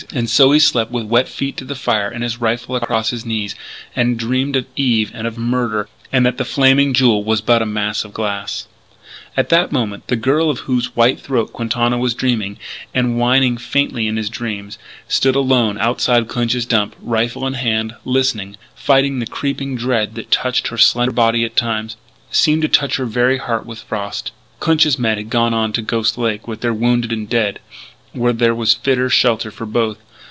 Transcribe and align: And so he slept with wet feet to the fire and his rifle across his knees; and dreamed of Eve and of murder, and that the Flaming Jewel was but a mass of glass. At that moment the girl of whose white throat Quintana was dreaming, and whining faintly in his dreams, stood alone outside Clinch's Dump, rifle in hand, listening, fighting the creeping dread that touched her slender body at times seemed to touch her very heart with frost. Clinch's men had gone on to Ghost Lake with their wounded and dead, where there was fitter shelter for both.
And 0.13 0.29
so 0.29 0.51
he 0.51 0.59
slept 0.59 0.89
with 0.91 1.05
wet 1.05 1.29
feet 1.29 1.55
to 1.57 1.63
the 1.63 1.75
fire 1.75 2.09
and 2.09 2.21
his 2.23 2.41
rifle 2.41 2.75
across 2.75 3.11
his 3.11 3.23
knees; 3.25 3.53
and 3.95 4.17
dreamed 4.19 4.55
of 4.57 4.65
Eve 4.75 5.09
and 5.13 5.25
of 5.27 5.37
murder, 5.37 5.87
and 6.11 6.25
that 6.25 6.37
the 6.39 6.43
Flaming 6.43 6.91
Jewel 6.93 7.23
was 7.23 7.39
but 7.39 7.61
a 7.61 7.65
mass 7.67 8.03
of 8.03 8.11
glass. 8.11 8.67
At 9.37 9.47
that 9.49 9.71
moment 9.71 10.07
the 10.07 10.15
girl 10.17 10.49
of 10.49 10.61
whose 10.61 10.95
white 10.97 11.19
throat 11.21 11.53
Quintana 11.53 11.97
was 11.99 12.15
dreaming, 12.15 12.57
and 12.95 13.17
whining 13.19 13.57
faintly 13.57 14.05
in 14.07 14.17
his 14.17 14.27
dreams, 14.29 14.77
stood 15.07 15.35
alone 15.35 15.77
outside 15.77 16.27
Clinch's 16.27 16.65
Dump, 16.65 16.95
rifle 16.99 17.45
in 17.47 17.53
hand, 17.53 17.93
listening, 18.03 18.57
fighting 18.75 19.19
the 19.19 19.27
creeping 19.27 19.77
dread 19.77 20.15
that 20.15 20.31
touched 20.31 20.69
her 20.69 20.77
slender 20.79 21.13
body 21.13 21.45
at 21.45 21.55
times 21.55 21.95
seemed 22.31 22.63
to 22.63 22.67
touch 22.67 22.97
her 22.97 23.05
very 23.05 23.37
heart 23.37 23.65
with 23.67 23.79
frost. 23.83 24.31
Clinch's 24.59 24.97
men 24.99 25.17
had 25.19 25.29
gone 25.29 25.53
on 25.53 25.71
to 25.71 25.81
Ghost 25.83 26.17
Lake 26.17 26.47
with 26.47 26.61
their 26.61 26.73
wounded 26.73 27.11
and 27.13 27.29
dead, 27.29 27.59
where 28.13 28.33
there 28.33 28.53
was 28.53 28.73
fitter 28.73 29.09
shelter 29.09 29.49
for 29.49 29.65
both. 29.65 29.97